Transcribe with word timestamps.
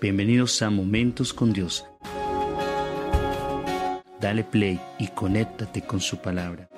Bienvenidos 0.00 0.62
a 0.62 0.70
Momentos 0.70 1.34
con 1.34 1.52
Dios. 1.52 1.86
Dale 4.18 4.44
play 4.44 4.80
y 4.98 5.08
conéctate 5.08 5.82
con 5.82 6.00
su 6.00 6.16
palabra. 6.22 6.70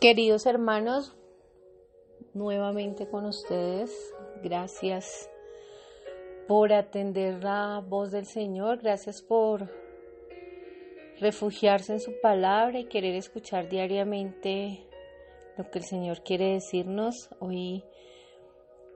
Queridos 0.00 0.46
hermanos, 0.46 1.16
nuevamente 2.34 3.08
con 3.08 3.26
ustedes, 3.26 4.14
gracias 4.44 5.28
por 6.46 6.72
atender 6.72 7.42
la 7.42 7.84
voz 7.84 8.12
del 8.12 8.26
Señor, 8.26 8.78
gracias 8.78 9.22
por 9.22 9.79
refugiarse 11.20 11.92
en 11.92 12.00
su 12.00 12.18
palabra 12.20 12.78
y 12.78 12.86
querer 12.86 13.14
escuchar 13.14 13.68
diariamente 13.68 14.86
lo 15.56 15.70
que 15.70 15.78
el 15.78 15.84
Señor 15.84 16.22
quiere 16.22 16.54
decirnos. 16.54 17.28
Hoy 17.40 17.84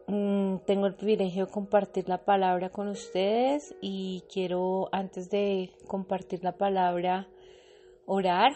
mm, 0.06 0.59
tengo 0.66 0.87
el 0.87 0.95
privilegio 0.95 1.47
de 1.47 1.52
compartir 1.52 2.09
la 2.09 2.24
palabra 2.24 2.70
con 2.70 2.88
ustedes 2.88 3.74
y 3.80 4.24
quiero 4.33 4.88
antes 4.92 5.28
de 5.28 5.70
compartir 5.87 6.42
la 6.42 6.56
palabra 6.56 7.28
orar. 8.06 8.52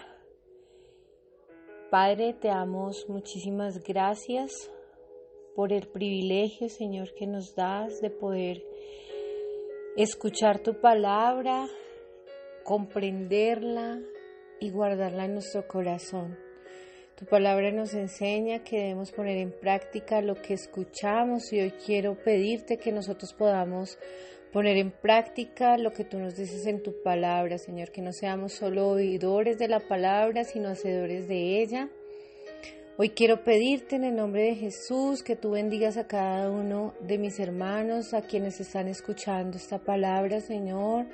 Padre, 1.91 2.35
te 2.35 2.49
damos 2.49 3.07
muchísimas 3.09 3.83
gracias 3.83 4.53
por 5.55 5.73
el 5.73 5.89
privilegio, 5.89 6.69
Señor, 6.69 7.15
que 7.15 7.27
nos 7.27 7.55
das 7.55 8.01
de 8.01 8.11
poder 8.11 8.63
escuchar 9.97 10.61
tu 10.61 10.81
palabra, 10.81 11.67
comprenderla 12.69 13.99
y 14.61 14.69
guardarla 14.69 15.25
en 15.25 15.33
nuestro 15.33 15.67
corazón. 15.67 16.37
Tu 17.17 17.25
palabra 17.25 17.73
nos 17.73 17.95
enseña 17.95 18.63
que 18.63 18.77
debemos 18.77 19.11
poner 19.11 19.39
en 19.39 19.53
práctica 19.53 20.21
lo 20.21 20.35
que 20.35 20.53
escuchamos 20.53 21.51
y 21.55 21.61
hoy 21.61 21.71
quiero 21.71 22.23
pedirte 22.23 22.77
que 22.77 22.93
nosotros 22.93 23.33
podamos 23.33 23.99
poner 24.53 24.77
en 24.77 24.91
práctica 24.91 25.79
lo 25.79 25.95
que 25.95 26.05
tú 26.05 26.19
nos 26.19 26.37
dices 26.37 26.67
en 26.67 26.83
tu 26.83 27.03
palabra, 27.03 27.57
Señor, 27.57 27.91
que 27.91 28.03
no 28.03 28.13
seamos 28.13 28.53
solo 28.53 28.89
oidores 28.89 29.57
de 29.57 29.69
la 29.69 29.81
palabra, 29.81 30.45
sino 30.45 30.69
hacedores 30.69 31.27
de 31.27 31.63
ella. 31.63 31.89
Hoy 32.99 33.11
quiero 33.11 33.45
pedirte 33.45 33.97
en 33.97 34.05
el 34.05 34.15
nombre 34.15 34.43
de 34.43 34.57
Jesús 34.57 35.23
que 35.23 35.37
tú 35.37 35.53
bendigas 35.53 35.97
a 35.97 36.07
cada 36.07 36.51
uno 36.51 36.93
de 37.01 37.17
mis 37.17 37.41
hermanos, 37.41 38.13
a 38.13 38.21
quienes 38.21 38.61
están 38.61 38.89
escuchando 38.89 39.57
esta 39.57 39.79
palabra, 39.79 40.43
Señor 40.43 41.07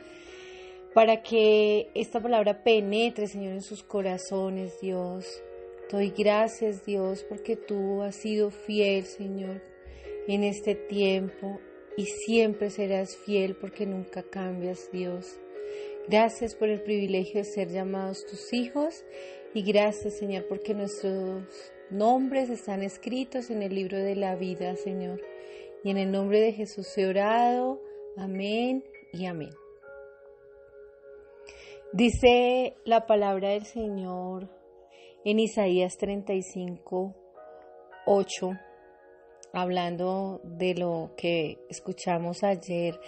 para 0.94 1.22
que 1.22 1.90
esta 1.94 2.22
palabra 2.22 2.62
penetre, 2.62 3.26
Señor, 3.26 3.54
en 3.54 3.62
sus 3.62 3.82
corazones, 3.82 4.80
Dios. 4.80 5.42
Doy 5.90 6.14
gracias, 6.16 6.86
Dios, 6.86 7.24
porque 7.28 7.56
tú 7.56 8.02
has 8.02 8.14
sido 8.14 8.50
fiel, 8.50 9.04
Señor, 9.04 9.60
en 10.28 10.44
este 10.44 10.74
tiempo 10.74 11.60
y 11.96 12.06
siempre 12.06 12.70
serás 12.70 13.16
fiel 13.16 13.56
porque 13.56 13.86
nunca 13.86 14.22
cambias, 14.22 14.90
Dios. 14.92 15.38
Gracias 16.08 16.54
por 16.54 16.68
el 16.68 16.80
privilegio 16.80 17.40
de 17.40 17.44
ser 17.44 17.68
llamados 17.68 18.24
tus 18.26 18.52
hijos 18.52 19.04
y 19.52 19.62
gracias, 19.62 20.18
Señor, 20.18 20.46
porque 20.48 20.74
nuestros 20.74 21.44
nombres 21.90 22.50
están 22.50 22.82
escritos 22.82 23.50
en 23.50 23.62
el 23.62 23.74
libro 23.74 23.98
de 23.98 24.14
la 24.16 24.36
vida, 24.36 24.76
Señor. 24.76 25.20
Y 25.82 25.90
en 25.90 25.98
el 25.98 26.10
nombre 26.10 26.40
de 26.40 26.52
Jesús 26.52 26.86
he 26.96 27.06
orado. 27.06 27.80
Amén 28.16 28.84
y 29.12 29.26
amén. 29.26 29.63
Dice 31.94 32.74
la 32.84 33.06
palabra 33.06 33.50
del 33.50 33.66
Señor 33.66 34.50
en 35.24 35.38
Isaías 35.38 35.96
35, 35.96 37.14
8, 38.04 38.50
hablando 39.52 40.40
de 40.42 40.74
lo 40.74 41.12
que 41.16 41.60
escuchamos 41.68 42.42
ayer, 42.42 42.98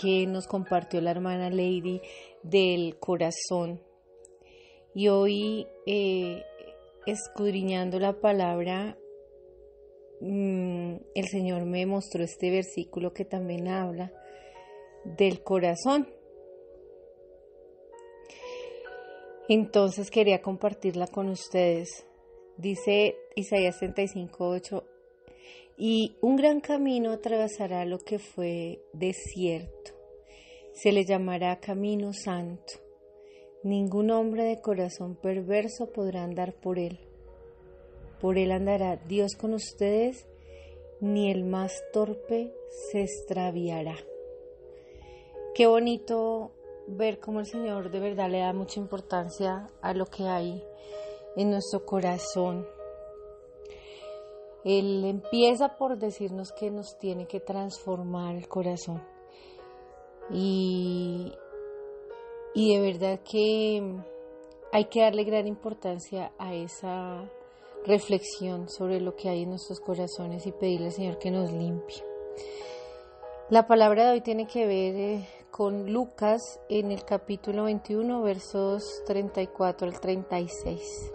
que 0.00 0.24
nos 0.28 0.46
compartió 0.46 1.00
la 1.00 1.10
hermana 1.10 1.50
Lady 1.50 2.00
del 2.44 3.00
corazón. 3.00 3.82
Y 4.94 5.08
hoy, 5.08 5.66
eh, 5.84 6.44
escudriñando 7.06 7.98
la 7.98 8.20
palabra, 8.20 8.96
mm, 10.20 10.94
el 11.12 11.26
Señor 11.26 11.64
me 11.64 11.86
mostró 11.86 12.22
este 12.22 12.52
versículo 12.52 13.12
que 13.12 13.24
también 13.24 13.66
habla 13.66 14.12
del 15.02 15.42
corazón. 15.42 16.17
Entonces 19.48 20.10
quería 20.10 20.42
compartirla 20.42 21.06
con 21.06 21.30
ustedes. 21.30 22.06
Dice 22.58 23.16
Isaías 23.34 23.80
35:8, 23.80 24.84
y 25.78 26.16
un 26.20 26.36
gran 26.36 26.60
camino 26.60 27.12
atravesará 27.12 27.84
lo 27.86 27.98
que 27.98 28.18
fue 28.18 28.82
desierto. 28.92 29.92
Se 30.72 30.92
le 30.92 31.04
llamará 31.04 31.60
camino 31.60 32.12
santo. 32.12 32.74
Ningún 33.62 34.10
hombre 34.10 34.44
de 34.44 34.60
corazón 34.60 35.16
perverso 35.16 35.92
podrá 35.92 36.24
andar 36.24 36.52
por 36.54 36.78
él. 36.78 36.98
Por 38.20 38.38
él 38.38 38.52
andará 38.52 38.96
Dios 38.96 39.34
con 39.34 39.54
ustedes, 39.54 40.26
ni 41.00 41.30
el 41.30 41.44
más 41.44 41.72
torpe 41.92 42.52
se 42.90 43.02
extraviará. 43.02 43.96
Qué 45.54 45.66
bonito 45.66 46.52
ver 46.88 47.20
cómo 47.20 47.40
el 47.40 47.46
Señor 47.46 47.90
de 47.90 48.00
verdad 48.00 48.30
le 48.30 48.40
da 48.40 48.52
mucha 48.52 48.80
importancia 48.80 49.70
a 49.82 49.92
lo 49.92 50.06
que 50.06 50.24
hay 50.24 50.64
en 51.36 51.50
nuestro 51.50 51.84
corazón. 51.84 52.66
Él 54.64 55.04
empieza 55.04 55.76
por 55.76 55.98
decirnos 55.98 56.52
que 56.52 56.70
nos 56.70 56.98
tiene 56.98 57.26
que 57.26 57.40
transformar 57.40 58.34
el 58.34 58.48
corazón. 58.48 59.02
Y, 60.30 61.32
y 62.54 62.74
de 62.74 62.80
verdad 62.80 63.20
que 63.20 63.82
hay 64.72 64.84
que 64.86 65.02
darle 65.02 65.24
gran 65.24 65.46
importancia 65.46 66.32
a 66.38 66.54
esa 66.54 67.30
reflexión 67.86 68.68
sobre 68.68 69.00
lo 69.00 69.14
que 69.14 69.28
hay 69.28 69.42
en 69.42 69.50
nuestros 69.50 69.80
corazones 69.80 70.46
y 70.46 70.52
pedirle 70.52 70.86
al 70.86 70.92
Señor 70.92 71.18
que 71.18 71.30
nos 71.30 71.52
limpie. 71.52 72.04
La 73.50 73.66
palabra 73.66 74.04
de 74.04 74.12
hoy 74.12 74.20
tiene 74.20 74.46
que 74.46 74.66
ver 74.66 74.94
eh, 74.94 75.28
con 75.50 75.92
Lucas 75.92 76.60
en 76.68 76.92
el 76.92 77.04
capítulo 77.04 77.64
21, 77.64 78.22
versos 78.22 79.02
34 79.06 79.88
al 79.88 80.00
36. 80.00 81.12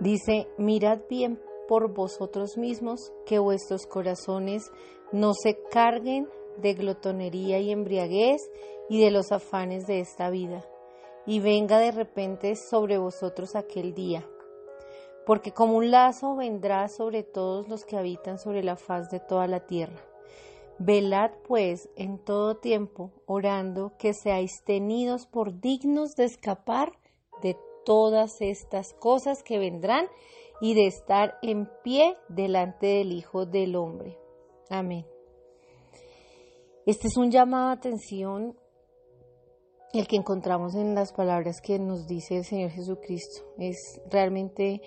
Dice, 0.00 0.48
mirad 0.58 1.00
bien 1.08 1.40
por 1.68 1.92
vosotros 1.92 2.58
mismos 2.58 3.12
que 3.24 3.38
vuestros 3.38 3.86
corazones 3.86 4.70
no 5.12 5.32
se 5.34 5.58
carguen 5.70 6.28
de 6.58 6.74
glotonería 6.74 7.58
y 7.60 7.70
embriaguez 7.70 8.42
y 8.88 9.02
de 9.02 9.10
los 9.10 9.32
afanes 9.32 9.86
de 9.86 10.00
esta 10.00 10.30
vida, 10.30 10.64
y 11.26 11.40
venga 11.40 11.78
de 11.78 11.92
repente 11.92 12.56
sobre 12.56 12.98
vosotros 12.98 13.56
aquel 13.56 13.94
día. 13.94 14.28
Porque 15.24 15.52
como 15.52 15.76
un 15.76 15.90
lazo 15.90 16.36
vendrá 16.36 16.88
sobre 16.88 17.22
todos 17.22 17.68
los 17.68 17.84
que 17.84 17.96
habitan 17.96 18.38
sobre 18.38 18.62
la 18.62 18.76
faz 18.76 19.10
de 19.10 19.20
toda 19.20 19.46
la 19.46 19.66
tierra 19.66 20.15
Velad 20.78 21.30
pues 21.48 21.88
en 21.96 22.18
todo 22.18 22.58
tiempo, 22.58 23.10
orando 23.24 23.92
que 23.98 24.12
seáis 24.12 24.62
tenidos 24.64 25.26
por 25.26 25.58
dignos 25.60 26.16
de 26.16 26.24
escapar 26.24 26.92
de 27.42 27.56
todas 27.86 28.42
estas 28.42 28.92
cosas 28.92 29.42
que 29.42 29.58
vendrán 29.58 30.06
y 30.60 30.74
de 30.74 30.86
estar 30.86 31.38
en 31.40 31.68
pie 31.82 32.16
delante 32.28 32.86
del 32.86 33.12
Hijo 33.12 33.46
del 33.46 33.74
Hombre. 33.74 34.18
Amén. 34.68 35.06
Este 36.84 37.08
es 37.08 37.16
un 37.16 37.30
llamado 37.30 37.68
a 37.68 37.72
atención 37.72 38.54
el 39.94 40.06
que 40.06 40.16
encontramos 40.16 40.74
en 40.74 40.94
las 40.94 41.12
palabras 41.12 41.62
que 41.62 41.78
nos 41.78 42.06
dice 42.06 42.36
el 42.36 42.44
Señor 42.44 42.70
Jesucristo. 42.70 43.46
Es 43.58 44.00
realmente 44.10 44.82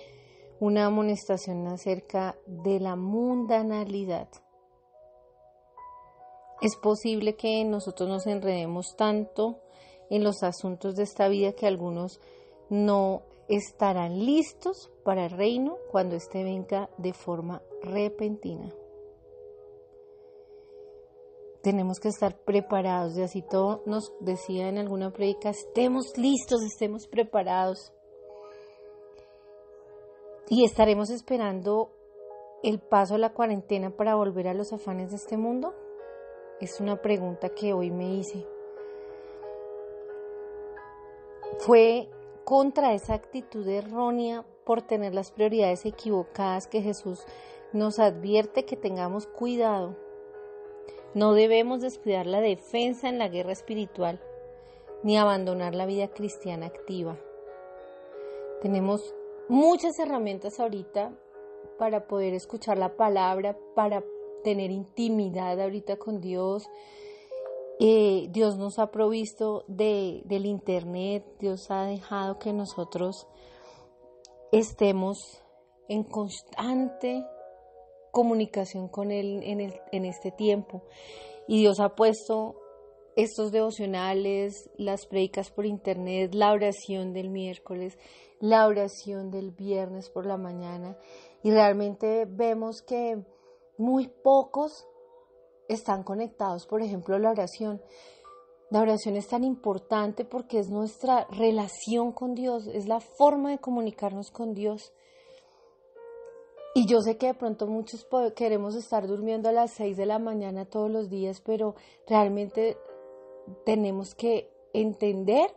una 0.60 0.86
amonestación 0.86 1.66
acerca 1.66 2.36
de 2.46 2.78
la 2.78 2.94
mundanalidad 2.94 4.28
es 6.60 6.76
posible 6.76 7.36
que 7.36 7.64
nosotros 7.64 8.08
nos 8.08 8.26
enredemos 8.26 8.94
tanto 8.96 9.60
en 10.10 10.24
los 10.24 10.42
asuntos 10.42 10.96
de 10.96 11.04
esta 11.04 11.28
vida 11.28 11.52
que 11.52 11.66
algunos 11.66 12.20
no 12.68 13.22
estarán 13.48 14.24
listos 14.24 14.90
para 15.04 15.24
el 15.24 15.30
reino 15.30 15.78
cuando 15.90 16.16
éste 16.16 16.44
venga 16.44 16.88
de 16.98 17.12
forma 17.12 17.62
repentina. 17.82 18.72
Tenemos 21.62 21.98
que 22.00 22.08
estar 22.08 22.38
preparados, 22.38 23.18
y 23.18 23.22
así 23.22 23.42
todo 23.42 23.82
nos 23.84 24.12
decía 24.20 24.68
en 24.68 24.78
alguna 24.78 25.12
predica, 25.12 25.50
estemos 25.50 26.16
listos, 26.16 26.62
estemos 26.62 27.06
preparados. 27.06 27.92
Y 30.48 30.64
estaremos 30.64 31.10
esperando 31.10 31.90
el 32.62 32.80
paso 32.80 33.14
de 33.14 33.20
la 33.20 33.32
cuarentena 33.32 33.90
para 33.90 34.14
volver 34.14 34.48
a 34.48 34.54
los 34.54 34.72
afanes 34.72 35.10
de 35.10 35.16
este 35.16 35.36
mundo. 35.36 35.74
Es 36.60 36.78
una 36.78 37.00
pregunta 37.00 37.48
que 37.48 37.72
hoy 37.72 37.90
me 37.90 38.16
hice. 38.16 38.46
Fue 41.60 42.10
contra 42.44 42.92
esa 42.92 43.14
actitud 43.14 43.66
errónea 43.66 44.44
por 44.64 44.82
tener 44.82 45.14
las 45.14 45.30
prioridades 45.30 45.86
equivocadas 45.86 46.66
que 46.66 46.82
Jesús 46.82 47.24
nos 47.72 47.98
advierte 47.98 48.66
que 48.66 48.76
tengamos 48.76 49.26
cuidado. 49.26 49.96
No 51.14 51.32
debemos 51.32 51.80
descuidar 51.80 52.26
la 52.26 52.42
defensa 52.42 53.08
en 53.08 53.18
la 53.18 53.28
guerra 53.28 53.52
espiritual 53.52 54.20
ni 55.02 55.16
abandonar 55.16 55.74
la 55.74 55.86
vida 55.86 56.08
cristiana 56.08 56.66
activa. 56.66 57.16
Tenemos 58.60 59.14
muchas 59.48 59.98
herramientas 59.98 60.60
ahorita 60.60 61.12
para 61.78 62.06
poder 62.06 62.34
escuchar 62.34 62.76
la 62.76 62.96
palabra, 62.96 63.56
para 63.74 64.04
tener 64.42 64.70
intimidad 64.70 65.60
ahorita 65.60 65.96
con 65.96 66.20
Dios. 66.20 66.64
Eh, 67.78 68.28
Dios 68.30 68.56
nos 68.58 68.78
ha 68.78 68.90
provisto 68.90 69.64
de, 69.66 70.22
del 70.26 70.46
Internet, 70.46 71.24
Dios 71.38 71.70
ha 71.70 71.84
dejado 71.84 72.38
que 72.38 72.52
nosotros 72.52 73.26
estemos 74.52 75.18
en 75.88 76.04
constante 76.04 77.24
comunicación 78.10 78.88
con 78.88 79.10
Él 79.10 79.40
en, 79.42 79.72
en 79.92 80.04
este 80.04 80.30
tiempo. 80.30 80.82
Y 81.48 81.60
Dios 81.60 81.80
ha 81.80 81.94
puesto 81.94 82.56
estos 83.16 83.52
devocionales, 83.52 84.70
las 84.76 85.06
predicas 85.06 85.50
por 85.50 85.66
internet, 85.66 86.32
la 86.34 86.52
oración 86.52 87.12
del 87.12 87.30
miércoles, 87.30 87.98
la 88.40 88.66
oración 88.66 89.30
del 89.30 89.50
viernes 89.50 90.10
por 90.10 90.26
la 90.26 90.36
mañana. 90.36 90.96
Y 91.42 91.50
realmente 91.50 92.26
vemos 92.28 92.82
que 92.82 93.22
muy 93.80 94.08
pocos 94.08 94.86
están 95.68 96.02
conectados, 96.02 96.66
por 96.66 96.82
ejemplo, 96.82 97.18
la 97.18 97.30
oración. 97.30 97.82
La 98.70 98.80
oración 98.80 99.16
es 99.16 99.26
tan 99.26 99.42
importante 99.42 100.24
porque 100.24 100.58
es 100.58 100.68
nuestra 100.68 101.26
relación 101.30 102.12
con 102.12 102.34
Dios, 102.34 102.68
es 102.68 102.86
la 102.86 103.00
forma 103.00 103.50
de 103.50 103.58
comunicarnos 103.58 104.30
con 104.30 104.54
Dios. 104.54 104.92
Y 106.74 106.86
yo 106.86 107.00
sé 107.00 107.16
que 107.16 107.26
de 107.26 107.34
pronto 107.34 107.66
muchos 107.66 108.06
queremos 108.36 108.76
estar 108.76 109.08
durmiendo 109.08 109.48
a 109.48 109.52
las 109.52 109.72
6 109.72 109.96
de 109.96 110.06
la 110.06 110.20
mañana 110.20 110.66
todos 110.66 110.88
los 110.88 111.10
días, 111.10 111.40
pero 111.40 111.74
realmente 112.06 112.78
tenemos 113.64 114.14
que 114.14 114.52
entender 114.72 115.50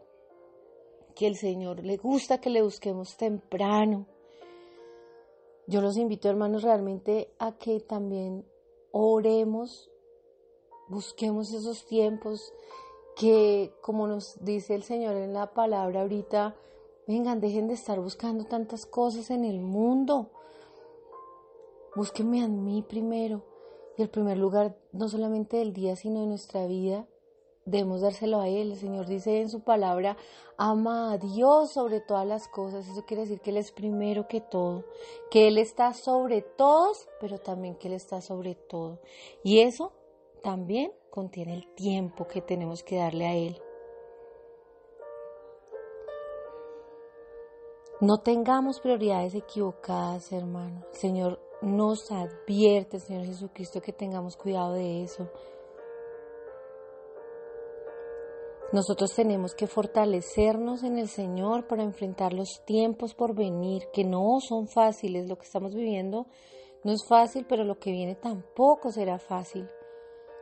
que 1.15 1.27
el 1.27 1.35
Señor 1.35 1.83
le 1.83 1.97
gusta 1.97 2.39
que 2.39 2.49
le 2.49 2.63
busquemos 2.63 3.15
temprano. 3.15 4.07
Yo 5.73 5.81
los 5.81 5.97
invito, 5.97 6.29
hermanos, 6.29 6.61
realmente 6.61 7.33
a 7.39 7.53
que 7.57 7.79
también 7.79 8.45
oremos, 8.91 9.89
busquemos 10.87 11.51
esos 11.51 11.87
tiempos 11.87 12.53
que, 13.15 13.73
como 13.81 14.05
nos 14.05 14.37
dice 14.45 14.75
el 14.75 14.83
Señor 14.83 15.15
en 15.15 15.33
la 15.33 15.55
palabra 15.55 16.01
ahorita, 16.01 16.55
vengan, 17.07 17.41
dejen 17.41 17.67
de 17.67 17.73
estar 17.73 17.99
buscando 17.99 18.45
tantas 18.45 18.85
cosas 18.85 19.31
en 19.31 19.45
el 19.45 19.61
mundo 19.61 20.29
Búsquenme 21.95 22.43
a 22.43 22.47
mí 22.47 22.83
primero. 22.87 23.41
Y 23.97 24.03
el 24.03 24.09
primer 24.09 24.37
lugar, 24.37 24.77
no 24.91 25.09
solamente 25.09 25.57
del 25.57 25.73
día, 25.73 25.95
sino 25.95 26.19
de 26.21 26.27
nuestra 26.27 26.67
vida, 26.67 27.07
debemos 27.65 28.01
dárselo 28.01 28.39
a 28.39 28.47
Él. 28.47 28.71
El 28.71 28.77
Señor 28.77 29.07
dice 29.07 29.41
en 29.41 29.49
su 29.49 29.61
palabra, 29.61 30.17
ama 30.57 31.13
a 31.13 31.17
Dios 31.17 31.73
sobre 31.73 32.01
todas 32.01 32.27
las 32.27 32.47
cosas. 32.47 32.87
Eso 32.87 33.05
quiere 33.05 33.23
decir 33.23 33.39
que 33.41 33.51
Él 33.51 33.57
es 33.57 33.71
primero 33.71 34.27
que 34.27 34.41
todo, 34.41 34.85
que 35.29 35.47
Él 35.47 35.57
está 35.57 35.93
sobre 35.93 36.41
todos, 36.41 37.07
pero 37.19 37.37
también 37.37 37.75
que 37.75 37.87
Él 37.87 37.93
está 37.93 38.21
sobre 38.21 38.55
todo. 38.55 38.99
Y 39.43 39.59
eso 39.61 39.91
también 40.41 40.91
contiene 41.09 41.53
el 41.53 41.73
tiempo 41.75 42.27
que 42.27 42.41
tenemos 42.41 42.83
que 42.83 42.97
darle 42.97 43.25
a 43.25 43.35
Él. 43.35 43.61
No 48.01 48.17
tengamos 48.17 48.81
prioridades 48.81 49.33
equivocadas, 49.33 50.33
hermano. 50.33 50.83
Señor 50.91 51.39
nos 51.61 52.11
advierte, 52.11 52.99
Señor 52.99 53.25
Jesucristo, 53.25 53.81
que 53.81 53.93
tengamos 53.93 54.35
cuidado 54.35 54.73
de 54.73 55.03
eso. 55.03 55.29
Nosotros 58.73 59.13
tenemos 59.13 59.53
que 59.53 59.67
fortalecernos 59.67 60.81
en 60.81 60.97
el 60.97 61.07
Señor 61.07 61.67
para 61.67 61.83
enfrentar 61.83 62.33
los 62.33 62.63
tiempos 62.65 63.13
por 63.13 63.35
venir, 63.35 63.83
que 63.93 64.03
no 64.03 64.39
son 64.39 64.67
fáciles. 64.67 65.29
Lo 65.29 65.37
que 65.37 65.45
estamos 65.45 65.75
viviendo 65.75 66.25
no 66.83 66.91
es 66.91 67.05
fácil, 67.07 67.45
pero 67.47 67.65
lo 67.65 67.77
que 67.77 67.91
viene 67.91 68.15
tampoco 68.15 68.91
será 68.91 69.19
fácil. 69.19 69.69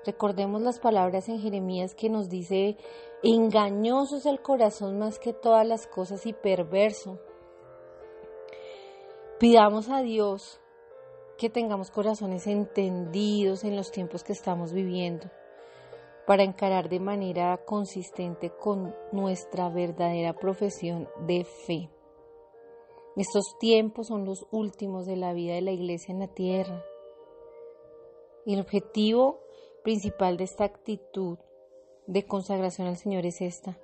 Recordemos 0.05 0.61
las 0.61 0.79
palabras 0.79 1.27
en 1.27 1.41
Jeremías 1.41 1.93
que 1.93 2.09
nos 2.09 2.29
dice, 2.29 2.77
engañoso 3.21 4.15
es 4.15 4.25
el 4.25 4.41
corazón 4.41 4.97
más 4.97 5.19
que 5.19 5.33
todas 5.33 5.67
las 5.67 5.85
cosas 5.85 6.25
y 6.25 6.31
perverso. 6.31 7.19
Pidamos 9.41 9.89
a 9.89 10.01
Dios 10.03 10.61
que 11.37 11.49
tengamos 11.49 11.91
corazones 11.91 12.47
entendidos 12.47 13.65
en 13.65 13.75
los 13.75 13.91
tiempos 13.91 14.23
que 14.23 14.31
estamos 14.31 14.71
viviendo 14.71 15.29
para 16.25 16.43
encarar 16.43 16.89
de 16.89 16.99
manera 16.99 17.57
consistente 17.65 18.49
con 18.49 18.95
nuestra 19.11 19.69
verdadera 19.69 20.33
profesión 20.33 21.09
de 21.25 21.43
fe. 21.43 21.89
Estos 23.15 23.57
tiempos 23.59 24.07
son 24.07 24.25
los 24.25 24.47
últimos 24.51 25.05
de 25.05 25.17
la 25.17 25.33
vida 25.33 25.55
de 25.55 25.61
la 25.61 25.71
iglesia 25.71 26.13
en 26.13 26.19
la 26.19 26.27
tierra. 26.27 26.83
Y 28.45 28.53
el 28.53 28.61
objetivo 28.61 29.41
principal 29.83 30.37
de 30.37 30.45
esta 30.45 30.63
actitud 30.63 31.37
de 32.07 32.25
consagración 32.25 32.87
al 32.87 32.97
Señor 32.97 33.25
es 33.25 33.41
esta, 33.41 33.77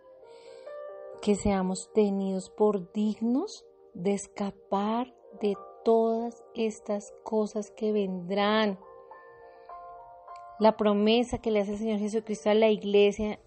que 1.21 1.35
seamos 1.35 1.91
tenidos 1.93 2.49
por 2.49 2.91
dignos 2.93 3.65
de 3.93 4.13
escapar 4.13 5.13
de 5.41 5.55
todas 5.83 6.43
estas 6.53 7.13
cosas 7.23 7.71
que 7.71 7.91
vendrán. 7.91 8.79
La 10.59 10.75
promesa 10.75 11.37
que 11.37 11.51
le 11.51 11.59
hace 11.59 11.73
el 11.73 11.77
Señor 11.77 11.99
Jesucristo 11.99 12.49
a 12.49 12.55
la 12.55 12.69
iglesia 12.69 13.39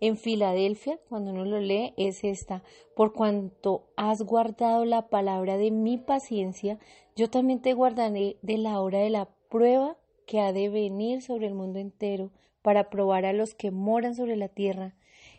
en 0.00 0.16
Filadelfia, 0.16 0.98
cuando 1.08 1.32
uno 1.32 1.44
lo 1.44 1.58
lee, 1.58 1.92
es 1.96 2.22
esta. 2.22 2.62
Por 2.94 3.12
cuanto 3.12 3.88
has 3.96 4.22
guardado 4.22 4.84
la 4.84 5.08
palabra 5.08 5.56
de 5.56 5.72
mi 5.72 5.98
paciencia, 5.98 6.78
yo 7.16 7.28
también 7.30 7.60
te 7.60 7.74
guardaré 7.74 8.36
de 8.42 8.58
la 8.58 8.80
hora 8.80 9.00
de 9.00 9.10
la 9.10 9.28
prueba 9.48 9.96
que 10.26 10.40
ha 10.40 10.52
de 10.52 10.68
venir 10.68 11.22
sobre 11.22 11.48
el 11.48 11.54
mundo 11.54 11.80
entero 11.80 12.30
para 12.62 12.90
probar 12.90 13.26
a 13.26 13.32
los 13.32 13.54
que 13.54 13.72
moran 13.72 14.14
sobre 14.14 14.36
la 14.36 14.48
tierra. 14.48 14.94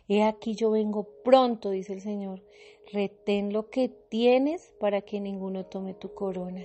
He 0.08 0.22
aquí 0.22 0.54
yo 0.54 0.70
vengo 0.70 1.08
pronto, 1.24 1.70
dice 1.70 1.94
el 1.94 2.02
Señor. 2.02 2.42
Retén 2.92 3.52
lo 3.52 3.70
que 3.70 3.88
tienes 3.88 4.74
para 4.78 5.00
que 5.00 5.20
ninguno 5.20 5.64
tome 5.64 5.94
tu 5.94 6.12
corona. 6.12 6.62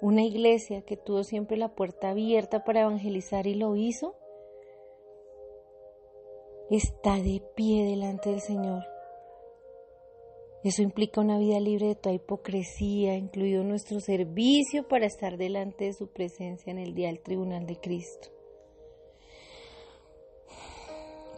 Una 0.00 0.22
iglesia 0.22 0.82
que 0.82 0.96
tuvo 0.96 1.24
siempre 1.24 1.56
la 1.56 1.74
puerta 1.74 2.10
abierta 2.10 2.64
para 2.64 2.80
evangelizar 2.80 3.46
y 3.46 3.54
lo 3.54 3.76
hizo, 3.76 4.14
está 6.70 7.16
de 7.16 7.42
pie 7.54 7.84
delante 7.84 8.30
del 8.30 8.40
Señor. 8.40 8.82
Eso 10.62 10.82
implica 10.82 11.20
una 11.20 11.38
vida 11.38 11.58
libre 11.58 11.88
de 11.88 11.94
toda 11.94 12.14
hipocresía, 12.14 13.16
incluido 13.16 13.64
nuestro 13.64 14.00
servicio 14.00 14.86
para 14.86 15.06
estar 15.06 15.38
delante 15.38 15.86
de 15.86 15.94
su 15.94 16.08
presencia 16.08 16.70
en 16.70 16.78
el 16.78 16.94
día 16.94 17.08
del 17.08 17.20
tribunal 17.20 17.66
de 17.66 17.76
Cristo. 17.76 18.28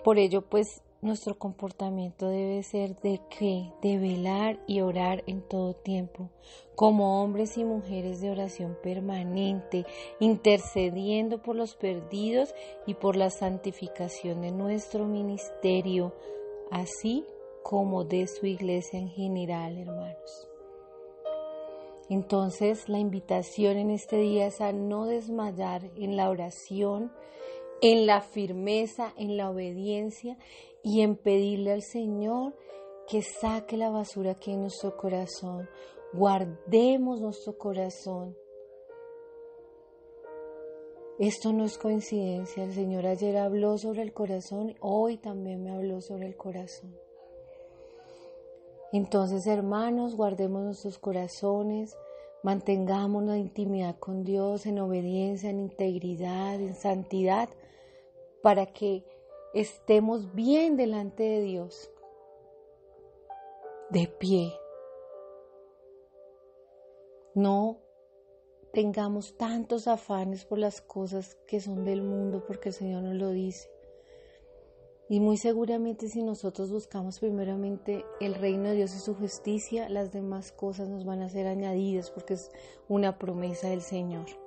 Por 0.03 0.19
ello, 0.19 0.43
pues 0.43 0.83
nuestro 1.03 1.37
comportamiento 1.37 2.29
debe 2.29 2.63
ser 2.63 2.97
de 3.01 3.21
que, 3.29 3.73
de 3.83 3.99
velar 3.99 4.61
y 4.69 4.83
orar 4.83 5.25
en 5.27 5.43
todo 5.43 5.75
tiempo, 5.75 6.31
como 6.77 7.21
hombres 7.21 7.59
y 7.59 7.65
mujeres 7.65 8.21
de 8.21 8.31
oración 8.31 8.79
permanente, 8.81 9.85
intercediendo 10.21 11.43
por 11.43 11.57
los 11.57 11.75
perdidos 11.75 12.55
y 12.87 12.95
por 12.95 13.17
la 13.17 13.31
santificación 13.31 14.43
de 14.43 14.53
nuestro 14.53 15.05
ministerio, 15.05 16.15
así 16.71 17.27
como 17.65 18.05
de 18.05 18.29
su 18.29 18.47
iglesia 18.47 19.01
en 19.01 19.09
general, 19.09 19.77
hermanos. 19.79 20.49
Entonces, 22.09 22.89
la 22.89 23.01
invitación 23.01 23.77
en 23.77 23.91
este 23.91 24.19
día 24.19 24.47
es 24.47 24.61
a 24.61 24.73
no 24.73 25.07
desmayar 25.07 25.91
en 25.97 26.17
la 26.17 26.31
oración, 26.31 27.11
en 27.81 28.07
la 28.07 28.21
firmeza, 28.21 29.13
en 29.17 29.37
la 29.37 29.51
obediencia 29.51 30.37
y 30.83 31.03
en 31.03 31.17
pedirle 31.17 31.73
al 31.73 31.83
Señor 31.83 32.55
que 33.09 33.23
saque 33.23 33.77
la 33.77 33.91
basura 33.91 34.35
que 34.35 34.53
en 34.53 34.63
nuestro 34.63 34.97
corazón. 34.97 35.69
Guardemos 36.13 37.21
nuestro 37.21 37.57
corazón. 37.57 38.37
Esto 41.19 41.53
no 41.53 41.65
es 41.65 41.79
coincidencia. 41.79 42.65
El 42.65 42.73
Señor 42.73 43.07
ayer 43.07 43.37
habló 43.37 43.79
sobre 43.79 44.03
el 44.03 44.13
corazón, 44.13 44.75
hoy 44.81 45.19
también 45.19 45.63
me 45.63 45.71
habló 45.71 46.01
sobre 46.01 46.27
el 46.27 46.37
corazón. 46.37 46.97
Entonces, 48.93 49.47
hermanos, 49.47 50.17
guardemos 50.17 50.63
nuestros 50.63 50.99
corazones, 50.99 51.97
mantengamos 52.43 53.25
la 53.25 53.39
intimidad 53.39 53.97
con 53.99 54.23
Dios 54.23 54.67
en 54.67 54.81
obediencia, 54.81 55.49
en 55.49 55.61
integridad, 55.61 56.61
en 56.61 56.75
santidad, 56.75 57.49
para 58.43 58.67
que 58.67 59.05
estemos 59.55 60.35
bien 60.35 60.77
delante 60.77 61.23
de 61.23 61.41
Dios. 61.41 61.93
de 63.93 64.09
pie. 64.09 64.59
No 67.35 67.79
tengamos 68.73 69.37
tantos 69.37 69.87
afanes 69.87 70.47
por 70.47 70.59
las 70.59 70.81
cosas 70.81 71.37
que 71.47 71.61
son 71.61 71.85
del 71.85 72.03
mundo 72.03 72.43
porque 72.47 72.71
el 72.71 72.75
Señor 72.75 73.03
nos 73.03 73.17
lo 73.17 73.31
dice. 73.31 73.71
Y 75.11 75.21
muy 75.21 75.37
seguramente 75.37 76.09
si 76.09 76.23
nosotros 76.23 76.73
buscamos 76.73 77.21
primeramente 77.21 78.07
el 78.19 78.35
reino 78.35 78.71
de 78.71 78.77
Dios 78.77 78.95
y 78.95 78.99
su 78.99 79.15
justicia, 79.15 79.91
las 79.91 80.11
demás 80.11 80.53
cosas 80.53 80.89
nos 80.89 81.05
van 81.05 81.21
a 81.21 81.29
ser 81.29 81.47
añadidas 81.47 82.11
porque 82.11 82.35
es 82.35 82.51
una 82.89 83.19
promesa 83.19 83.69
del 83.69 83.83
Señor. 83.83 84.42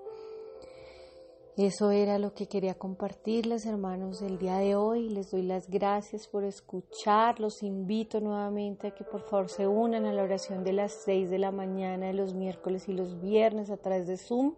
Eso 1.57 1.91
era 1.91 2.19
lo 2.19 2.33
que 2.33 2.47
quería 2.47 2.73
compartirles, 2.73 3.65
hermanos, 3.65 4.21
el 4.21 4.37
día 4.37 4.57
de 4.57 4.75
hoy. 4.75 5.07
Les 5.07 5.31
doy 5.31 5.41
las 5.41 5.69
gracias 5.69 6.27
por 6.27 6.43
escuchar. 6.43 7.39
Los 7.39 7.63
invito 7.63 8.19
nuevamente 8.19 8.87
a 8.87 8.91
que 8.91 9.05
por 9.05 9.21
favor 9.21 9.49
se 9.49 9.65
unan 9.65 10.05
a 10.05 10.11
la 10.11 10.23
oración 10.23 10.65
de 10.65 10.73
las 10.73 10.91
6 11.05 11.29
de 11.29 11.39
la 11.39 11.51
mañana 11.51 12.07
de 12.07 12.13
los 12.13 12.33
miércoles 12.33 12.89
y 12.89 12.93
los 12.93 13.21
viernes 13.21 13.69
a 13.69 13.77
través 13.77 14.05
de 14.05 14.17
Zoom. 14.17 14.55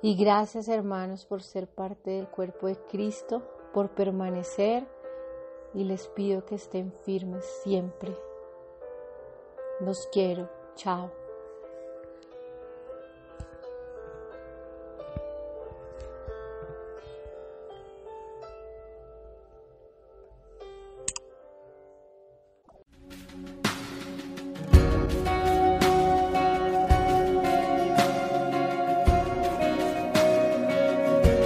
Y 0.00 0.14
gracias, 0.14 0.68
hermanos, 0.68 1.26
por 1.26 1.42
ser 1.42 1.66
parte 1.66 2.12
del 2.12 2.28
cuerpo 2.28 2.68
de 2.68 2.76
Cristo, 2.88 3.42
por 3.74 3.96
permanecer. 3.96 4.86
Y 5.74 5.82
les 5.82 6.06
pido 6.06 6.46
que 6.46 6.54
estén 6.54 6.92
firmes 7.02 7.44
siempre. 7.64 8.16
Los 9.80 10.06
quiero. 10.12 10.48
Chao. 10.76 11.25